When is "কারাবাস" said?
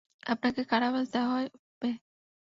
0.65-1.05